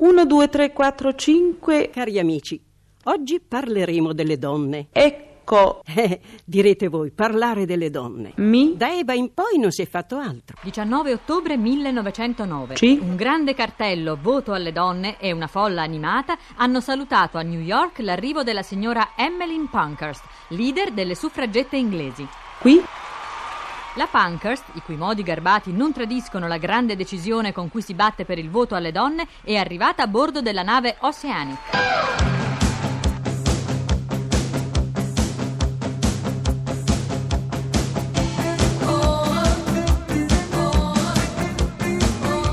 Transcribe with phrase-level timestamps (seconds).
[0.00, 1.90] 1, 2, 3, 4, 5.
[1.90, 2.58] Cari amici,
[3.04, 4.86] oggi parleremo delle donne.
[4.92, 5.82] Ecco.
[5.84, 8.32] Eh, direte voi, parlare delle donne.
[8.36, 8.76] Mi.
[8.76, 10.56] Da Eva in poi non si è fatto altro.
[10.62, 12.76] 19 ottobre 1909.
[12.76, 12.98] Sì.
[13.02, 17.98] Un grande cartello Voto alle donne e una folla animata hanno salutato a New York
[17.98, 22.26] l'arrivo della signora Emmeline Pankhurst, leader delle suffragette inglesi.
[22.60, 22.80] Qui.
[23.94, 28.24] La Pankhurst, i cui modi garbati non tradiscono la grande decisione con cui si batte
[28.24, 31.58] per il voto alle donne, è arrivata a bordo della nave Oceanic.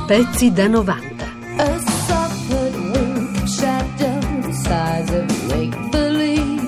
[0.07, 1.25] Pezzi da 90.
[1.57, 2.51] A soft
[2.95, 6.61] wing shadow the size of make-believe.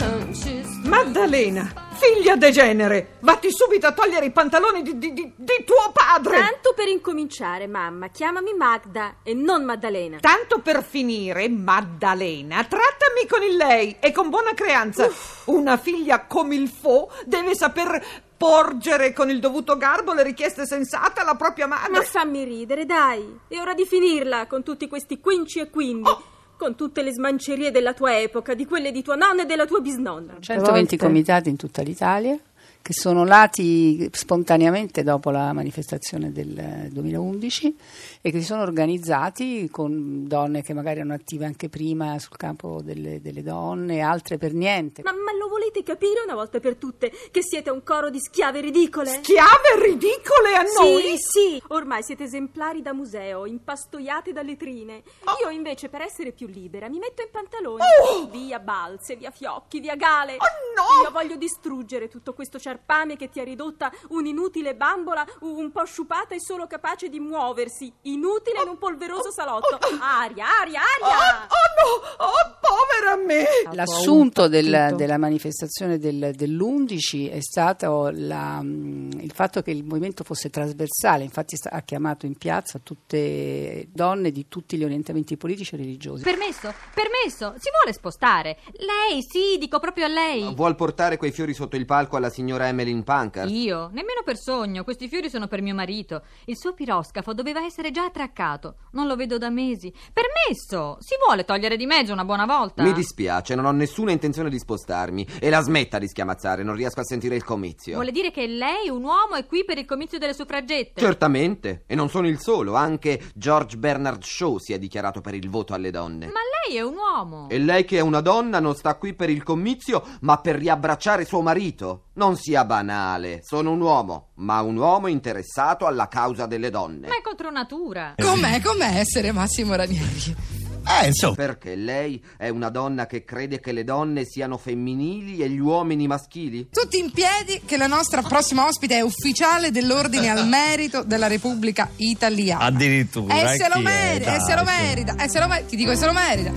[0.00, 1.72] Hunches Maddalena,
[2.12, 6.38] figlia degenere, vatti subito a togliere i pantaloni di, di- di- di tuo padre.
[6.38, 10.18] Tanto per incominciare, mamma, chiamami Magda e non Maddalena.
[10.20, 15.08] Tanto per finire, Maddalena, trattami con il lei e con buona creanza.
[15.46, 18.04] Una figlia come il fo deve saper
[18.36, 22.04] porgere con il dovuto garbo le richieste sensate alla propria Ma madre.
[22.04, 23.40] fammi ridere, dai.
[23.48, 26.10] È ora di finirla con tutti questi quinci e quindi.
[26.56, 29.80] Con tutte le smancerie della tua epoca, di quelle di tua nonna e della tua
[29.80, 30.36] bisnonna.
[30.40, 30.96] 120 volte.
[30.96, 32.38] comitati in tutta l'Italia
[32.84, 37.76] che sono nati spontaneamente dopo la manifestazione del 2011
[38.20, 42.82] e che si sono organizzati con donne che magari erano attive anche prima sul campo
[42.82, 45.00] delle, delle donne, altre per niente.
[45.02, 48.60] Ma, ma lo volete capire una volta per tutte che siete un coro di schiave
[48.60, 49.08] ridicole?
[49.22, 51.16] Schiave ridicole a noi.
[51.16, 55.02] Sì, sì, ormai siete esemplari da museo, impastoiate da letrine.
[55.42, 57.82] Io invece, per essere più libera, mi metto in pantaloni.
[58.30, 60.34] Via balze, via fiocchi, via gale.
[60.34, 61.02] Oh, no!
[61.02, 66.34] Io voglio distruggere tutto questo ciarpame che ti ha ridotta un'inutile bambola, un po' sciupata
[66.34, 67.90] e solo capace di muoversi.
[68.02, 69.78] Inutile in un polveroso salotto.
[70.00, 71.48] Aria, aria, aria!
[71.76, 73.44] No, oh povera me.
[73.74, 80.50] L'assunto del- della manifestazione del- dell'11 è stato la- il fatto che il movimento fosse
[80.50, 86.22] trasversale, infatti ha chiamato in piazza tutte donne di tutti gli orientamenti politici e religiosi.
[86.22, 86.72] Permesso?
[86.94, 87.54] Permesso?
[87.58, 88.58] Si vuole spostare?
[88.78, 90.54] Lei, sì, dico proprio a lei.
[90.54, 93.50] Vuol portare quei fiori sotto il palco alla signora Emmeline Pankard?
[93.50, 93.86] Io?
[93.92, 96.22] Nemmeno per sogno, questi fiori sono per mio marito.
[96.46, 98.76] Il suo piroscafo doveva essere già attraccato.
[98.92, 99.92] Non lo vedo da mesi.
[100.12, 100.98] Permesso!
[101.00, 102.82] Si vuole togliere di mezzo una buona volta?
[102.82, 105.26] Mi dispiace, non ho nessuna intenzione di spostarmi.
[105.40, 107.94] E la smetta di schiamazzare, non riesco a sentire il comizio.
[107.94, 111.00] Vuole dire che lei, un uomo, è qui per il comizio delle suffragette?
[111.00, 115.48] Certamente, e non sono il solo, anche George Bernard Shaw si è dichiarato per il
[115.48, 116.26] voto alle donne.
[116.26, 117.48] Ma lei è un uomo.
[117.48, 121.24] E lei che è una donna non sta qui per il comizio, ma per riabbracciare
[121.24, 122.06] suo marito.
[122.14, 127.08] Non sia banale, sono un uomo, ma un uomo interessato alla causa delle donne.
[127.08, 128.14] Ma è contro natura.
[128.16, 130.62] Com'è, com'è essere Massimo Ranieri?
[130.86, 135.48] Eh, insomma, Perché lei è una donna che crede che le donne siano femminili e
[135.48, 136.68] gli uomini maschili?
[136.70, 141.90] Tutti in piedi che la nostra prossima ospite è ufficiale dell'ordine al merito della Repubblica
[141.96, 142.64] Italiana.
[142.64, 143.34] addirittura.
[143.34, 145.90] E eh, se lo merita, e se lo merita, e se lo merita, ti dico
[145.90, 146.52] che se lo merita.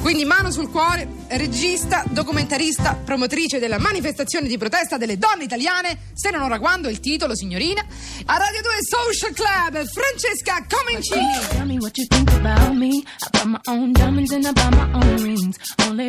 [0.00, 6.30] Quindi mano sul cuore, regista, documentarista, promotrice della manifestazione di protesta delle donne italiane, se
[6.30, 7.84] non ora quando il titolo, signorina,
[8.26, 11.22] a Radio 2 Social Club, Francesca Comencini.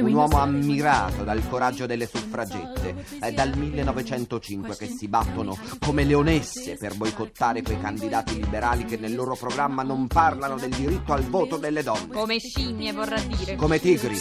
[0.02, 3.06] Un uomo ammirato dal coraggio delle suffragette.
[3.20, 9.16] È dal 1905 che si battono come leonesse per boicottare quei candidati liberali che nel
[9.16, 12.14] loro programma non parlano del diritto al voto delle donne.
[12.14, 13.56] Come scimmie, vorrà dire.
[13.56, 14.20] Come tigri.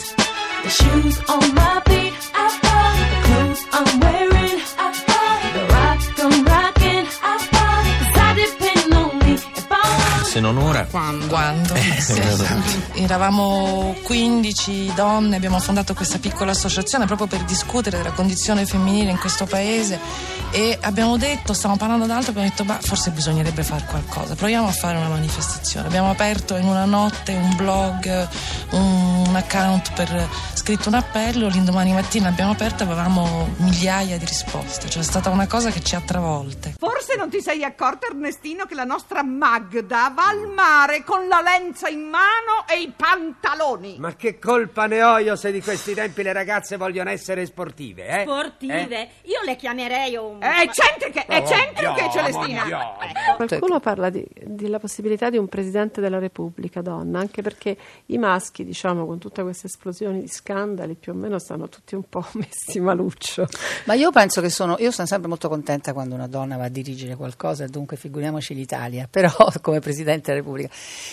[0.65, 4.34] The shoes on my feet, I bought the clothes I'm wearing.
[10.35, 10.85] Se non ora.
[10.87, 11.29] Quando?
[11.29, 11.77] Quando?
[11.77, 12.21] Sì.
[12.95, 19.19] Eravamo 15 donne, abbiamo fondato questa piccola associazione proprio per discutere della condizione femminile in
[19.21, 19.97] questo paese
[20.51, 24.73] e abbiamo detto, stavamo parlando d'altro, abbiamo detto, bah, forse bisognerebbe fare qualcosa, proviamo a
[24.73, 25.87] fare una manifestazione.
[25.87, 28.29] Abbiamo aperto in una notte un blog,
[28.71, 34.89] un account per scritto un appello, l'indomani mattina abbiamo aperto e avevamo migliaia di risposte,
[34.91, 36.75] cioè è stata una cosa che ci ha travolte.
[36.79, 41.41] Forse non ti sei accorta, Ernestino, che la nostra Magda va al mare con la
[41.41, 43.97] lenza in mano e i pantaloni.
[43.99, 48.07] Ma che colpa ne ho io se di questi tempi le ragazze vogliono essere sportive,
[48.07, 48.23] eh?
[48.23, 49.09] Sportive?
[49.25, 50.41] Io le chiamerei un...
[50.41, 52.65] È eccentriche, Oh, eccentriche, Dio, Celestina.
[52.65, 52.79] Dio,
[53.37, 57.77] Qualcuno parla di- della possibilità di un presidente della Repubblica donna, anche perché
[58.07, 62.03] i maschi, diciamo, con tutte queste esplosioni di scandali, più o meno stanno tutti un
[62.09, 63.47] po' messi maluccio.
[63.85, 66.69] Ma io penso che sono, io sono sempre molto contenta quando una donna va a
[66.69, 70.69] dirigere qualcosa, dunque figuriamoci l'Italia, però come presidente Presidente della Repubblica.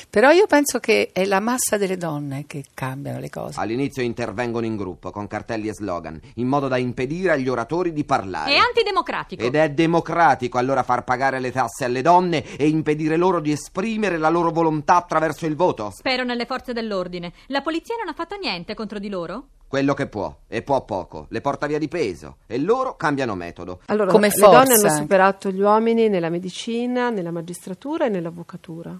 [0.09, 3.59] Però io penso che è la massa delle donne che cambiano le cose.
[3.59, 8.03] All'inizio intervengono in gruppo con cartelli e slogan, in modo da impedire agli oratori di
[8.03, 8.53] parlare.
[8.53, 9.43] È antidemocratico.
[9.43, 14.17] Ed è democratico allora far pagare le tasse alle donne e impedire loro di esprimere
[14.17, 15.91] la loro volontà attraverso il voto?
[15.93, 17.33] Spero nelle forze dell'ordine.
[17.47, 19.47] La polizia non ha fatto niente contro di loro?
[19.71, 23.79] Quello che può, e può poco, le porta via di peso e loro cambiano metodo.
[23.85, 28.99] Allora, Come le forza donne hanno superato gli uomini nella medicina, nella magistratura e nell'avvocatura,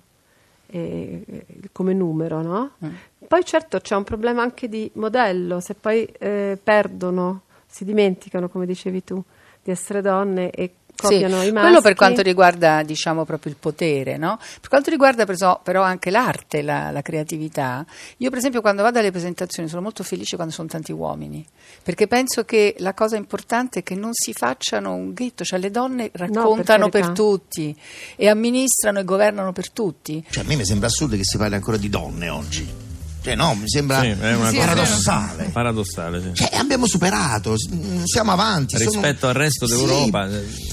[0.68, 2.72] e- e- come numero, no?
[2.86, 2.90] Mm.
[3.28, 8.66] Poi certo c'è un problema anche di modello, se poi eh, perdono, si dimenticano, come
[8.66, 9.22] dicevi tu,
[9.62, 10.74] di essere donne e
[11.08, 11.68] Sì, copiano i maschi.
[11.68, 14.38] quello per quanto riguarda diciamo proprio il potere, no?
[14.60, 17.86] Per quanto riguarda però, però anche l'arte, la, la creatività,
[18.18, 21.46] io per esempio quando vado alle presentazioni sono molto felice quando sono tanti uomini,
[21.84, 25.72] perché penso che la cosa importante è che non si facciano un ghetto, cioè le
[25.72, 27.22] donne raccontano per, carità.
[27.22, 27.76] tutti
[28.16, 30.24] e amministrano e governano per tutti.
[30.30, 32.81] Cioè, a me mi sembra assurdo che si parli ancora di donne oggi.
[33.24, 35.44] Cioè, no, mi sembra Sì, è una sì, cosa paradossale.
[35.52, 36.30] Paradossale, sì.
[36.44, 38.78] Cioè, abbiamo superato, mm, siamo avanti.
[38.78, 40.28] sono- Rispetto al resto Sì, d'Europa.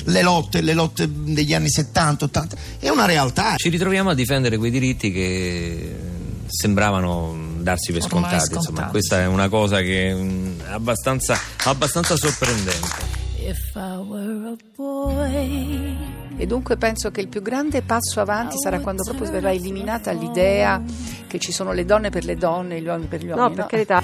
[0.05, 3.55] le lotte, le lotte degli anni 70, 80, è una realtà.
[3.56, 5.95] Ci ritroviamo a difendere quei diritti che
[6.47, 8.45] sembravano darsi per Ormai scontati.
[8.47, 13.18] Insomma, scontati, questa è una cosa che mm, è abbastanza, abbastanza sorprendente.
[13.49, 15.97] If I were a boy,
[16.37, 20.83] E dunque penso che il più grande passo avanti sarà quando proprio verrà eliminata l'idea
[21.27, 23.49] che ci sono le donne per le donne e gli uomini per gli uomini.
[23.49, 24.03] No, per carità.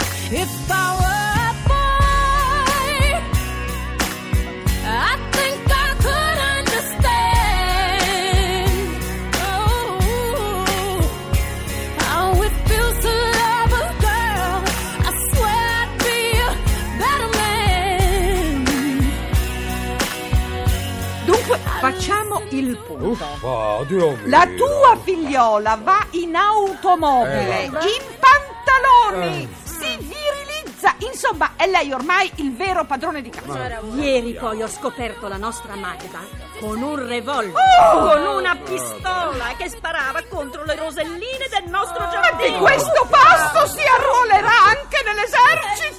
[21.47, 23.25] Dunque, facciamo il punto.
[23.47, 24.19] Oh, Dio mio.
[24.25, 30.95] La tua figliola va in automobile, Eh, in pantaloni, si virilizza.
[30.99, 33.81] Insomma, è lei ormai il vero padrone di casa.
[33.95, 36.21] Ieri poi ho scoperto la nostra Magda
[36.61, 37.55] con un revolver,
[37.93, 38.01] Oh!
[38.09, 42.59] con una pistola che sparava contro le roselline del nostro Ma di giardino.
[42.59, 45.94] questo passo si arruolerà anche nell'esercito!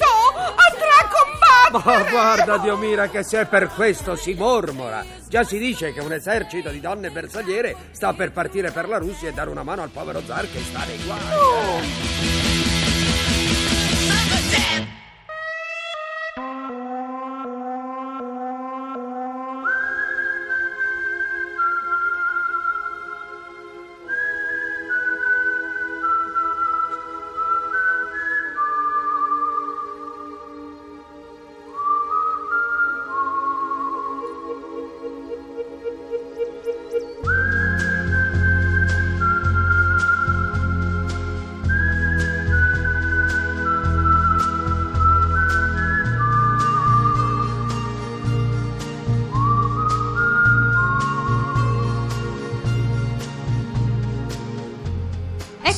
[1.84, 5.04] Ma guarda, Dio mira, che se per questo si mormora.
[5.28, 9.30] Già si dice che un esercito di donne bersagliere sta per partire per la Russia
[9.30, 12.35] e dare una mano al povero zar che sta nei guai.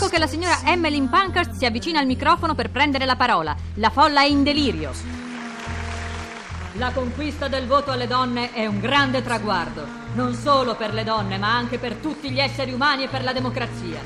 [0.07, 3.53] Ecco che la signora Emmeline Pankhurst si avvicina al microfono per prendere la parola.
[3.73, 4.93] La folla è in delirio.
[6.75, 11.37] La conquista del voto alle donne è un grande traguardo, non solo per le donne,
[11.37, 13.99] ma anche per tutti gli esseri umani e per la democrazia.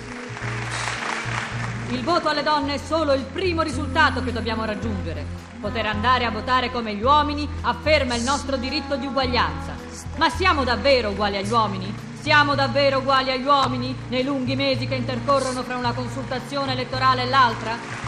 [1.90, 5.24] Il voto alle donne è solo il primo risultato che dobbiamo raggiungere.
[5.62, 9.76] Poter andare a votare come gli uomini afferma il nostro diritto di uguaglianza.
[10.18, 12.10] Ma siamo davvero uguali agli uomini?
[12.22, 17.26] Siamo davvero uguali agli uomini nei lunghi mesi che intercorrono fra una consultazione elettorale e
[17.26, 18.01] l'altra?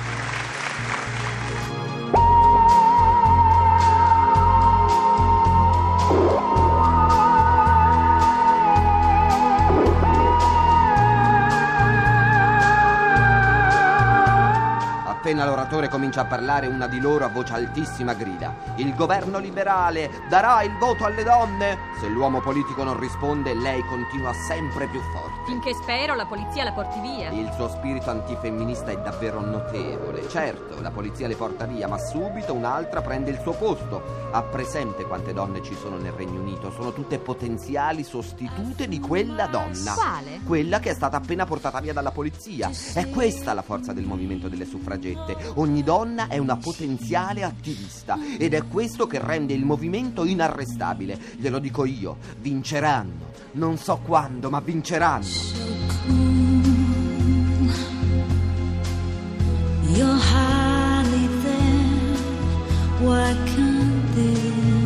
[15.73, 20.09] Appena l'oratore comincia a parlare, una di loro a voce altissima grida: Il governo liberale
[20.29, 21.77] darà il voto alle donne?
[21.99, 25.31] Se l'uomo politico non risponde, lei continua sempre più forte.
[25.45, 27.29] Finché spero la polizia la porti via.
[27.31, 30.27] Il suo spirito antifemminista è davvero notevole.
[30.29, 34.29] Certo, la polizia le porta via, ma subito un'altra prende il suo posto.
[34.31, 36.71] Ha presente quante donne ci sono nel Regno Unito?
[36.71, 39.93] Sono tutte potenziali sostitute di quella donna.
[39.93, 40.39] Quale?
[40.45, 42.69] Quella che è stata appena portata via dalla polizia.
[42.93, 45.51] È questa la forza del movimento delle suffragette.
[45.63, 51.17] Ogni donna è una potenziale attivista ed è questo che rende il movimento inarrestabile.
[51.37, 53.31] Glielo dico io, vinceranno.
[53.53, 55.25] Non so quando, ma vinceranno.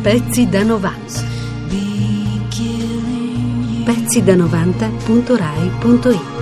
[0.00, 1.22] Pezzi da 90.
[1.68, 3.82] be killing you?
[3.82, 6.37] Pezzi da 90.rai.it